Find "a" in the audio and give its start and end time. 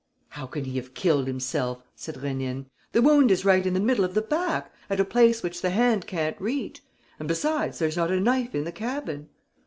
4.99-5.05, 8.09-8.19